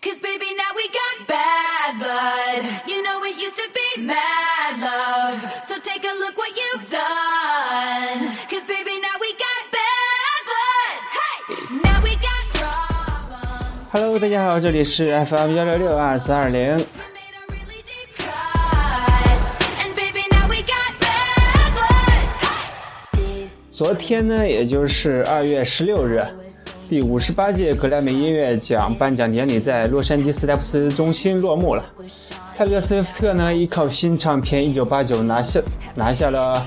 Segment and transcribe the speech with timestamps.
[0.00, 2.62] Cause baby, now we got bad blood.
[2.86, 5.40] You know it used to be mad love.
[5.64, 8.30] So take a look what you've done.
[8.48, 10.98] Cause baby, now we got bad blood.
[11.18, 11.38] Hey!
[11.82, 13.90] Now we got problems.
[13.92, 16.78] Hello，大家好，这里是 FM 幺六六二四二零。
[23.72, 26.24] 昨天呢，也就是二月十六日，
[26.88, 31.84] 第五十八届格莱美音乐奖颁奖典礼在洛杉矶斯台普斯中心落幕了。
[32.56, 35.60] 泰勒·斯威夫特呢，依靠新唱片《一九八九》拿下
[35.94, 36.66] 拿下了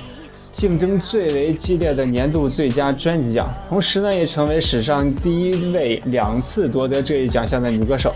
[0.52, 8.14] 竞争最为激烈的年度最佳专辑奖，同时呢，也成为史上第一位两次夺得这一奖项的女歌手。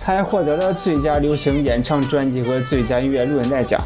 [0.00, 3.80] 她还获得了最佳流行演唱专辑和最佳音乐录影带奖。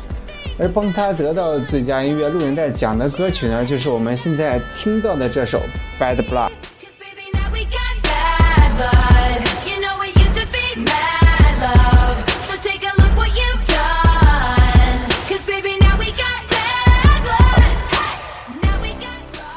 [0.59, 5.59] 而帮她得到最佳音乐录影带奖的歌曲呢，就是我们现在听到的这首
[6.03, 6.49] 《Bad Blood》。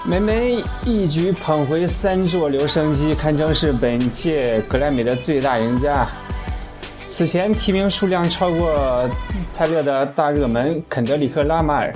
[0.05, 6.07] 美梅一举捧回三座留声机，堪称是本届格莱美的最大赢家。
[7.07, 9.09] 此前提名数量超过
[9.55, 11.91] 泰勒的大热门肯德里克·拉马尔，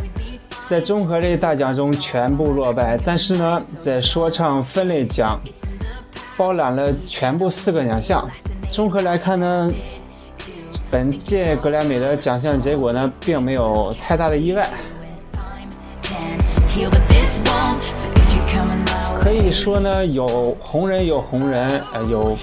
[0.65, 2.97] 在综合类大奖中全部落败。
[3.05, 5.39] 但是呢，在说唱分类奖
[6.37, 8.29] 包揽了全部四个奖项。
[8.71, 9.71] 综合来看呢，
[10.91, 14.69] 本届格莱美的奖项结果呢，并没有太大的意外。
[19.23, 22.37] 可以说呢，有红人有红人，呃，有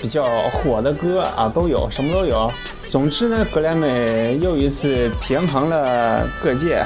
[0.00, 2.50] 比较火的歌啊，都有，什么都有。
[2.88, 6.84] 总之呢，格莱美又一次平衡了各界。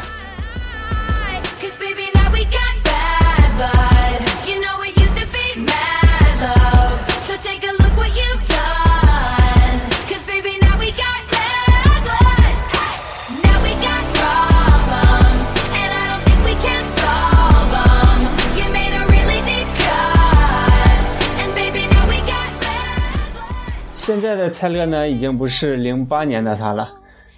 [24.45, 26.93] 的泰勒呢，已经不是零八年的他了，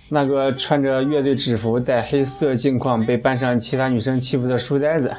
[0.09, 5.13] 那个穿着乐队制服、戴黑色镜框、被班上其他女生欺负的书呆子。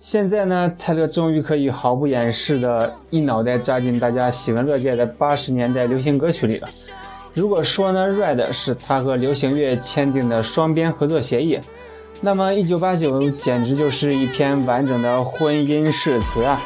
[0.00, 6.68] 现在呢，泰勒终于可以毫不掩饰的一脑袋扎进大家喜闻乐见的八十年代流行歌曲里了。
[7.32, 11.60] 如果说呢，Red 是他和流行乐签订的双边合作协议，
[12.20, 16.60] 那么一九八九简直就是一篇完整的婚姻誓词啊！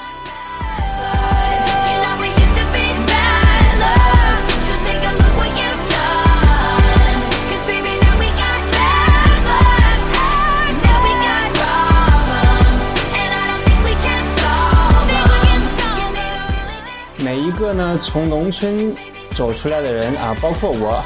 [17.54, 18.94] 个呢从农村
[19.34, 21.03] 走出来的人啊，包括我，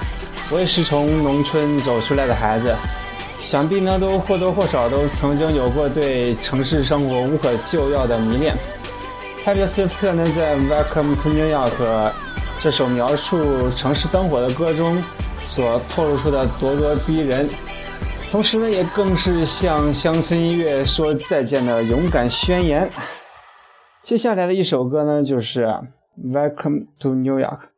[0.50, 2.74] 我也是从农村走出来的孩子，
[3.40, 8.54] 想必呢都或多或少都曾经有过对城市生活无可救药的迷恋。
[9.44, 11.70] 泰勒·斯威夫特呢在《Welcome to New York》
[12.60, 15.02] 这首描述城市灯火的歌中
[15.44, 17.48] 所透露出的咄咄逼人，
[18.30, 22.90] 同时呢也更是向乡村音乐说再见的勇敢宣言。
[24.02, 25.66] 接下来的一首歌呢，就是
[26.20, 27.77] 《Welcome to New York》。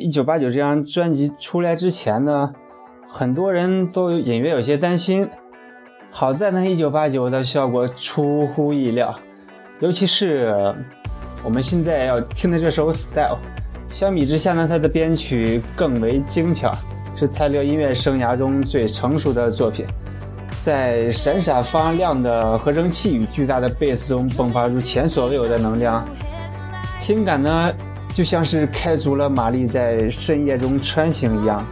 [0.00, 2.50] 一九八九这张专辑出来之前呢
[3.06, 5.28] 很多人都隐约有些担心
[6.10, 9.14] 好在呢一九八九的效果出乎意料
[9.78, 10.54] 尤其是
[11.44, 13.38] 我们现在要听的这首 style
[13.88, 16.70] 相比之下呢它的编曲更为精巧
[17.16, 19.84] 是泰勒音乐生涯中最成熟的作品。
[20.60, 26.06] 在闪闪发亮的合成器与巨大的贝斯中迸发出前所未有的能量。
[27.00, 27.72] 听感呢
[28.14, 31.64] 就像是开足了马力在深夜中穿行一样。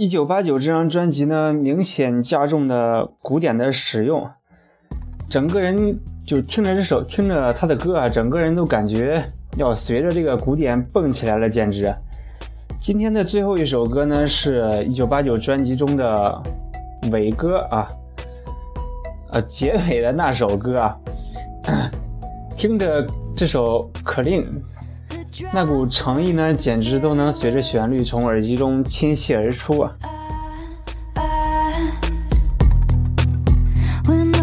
[0.00, 4.26] 一九八九这张专辑呢，明显加重了古典的使用，
[5.28, 9.22] 整个人就听着这首，听着他的歌啊，整个人都感觉
[9.58, 11.94] 要随着这个古典蹦起来了，简直。
[12.80, 16.42] 今天的最后一首歌呢，是一九八九专辑中的
[17.12, 17.86] 尾歌啊，
[19.32, 20.96] 呃，结尾的那首歌啊，
[22.56, 24.44] 听着这首《Clean》。
[25.52, 29.92] 那股诚意呢，简直都能随着旋律从耳机中倾泻而出啊
[34.04, 34.42] ！When the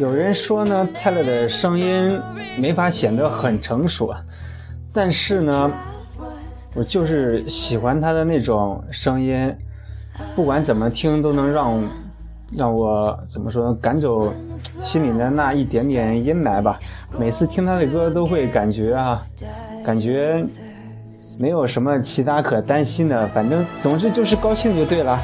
[0.00, 2.18] 有人说呢，泰勒的声音
[2.56, 4.18] 没法显得很成熟啊，
[4.94, 5.70] 但是呢，
[6.74, 9.54] 我就是喜欢他的那种声音，
[10.34, 11.82] 不管怎么听都能让
[12.50, 14.32] 让我怎么说呢，赶走
[14.80, 16.80] 心里的那一点点阴霾吧。
[17.18, 19.22] 每次听他的歌都会感觉啊，
[19.84, 20.42] 感觉
[21.38, 25.20] 没有什么其他可担心的，反正总之就是高兴就对了。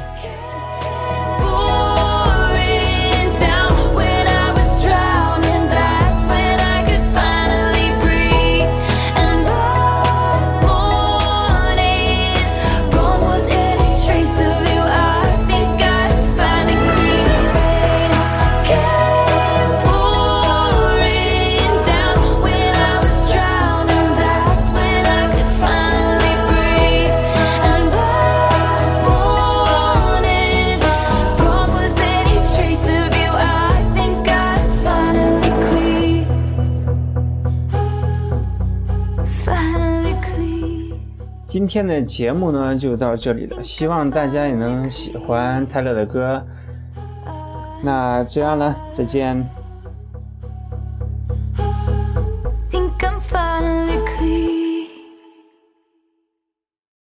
[41.77, 46.43] 今天的节目呢就到这里了，希望大家也能喜欢泰勒的歌。
[47.83, 49.47] 那这样了，再见。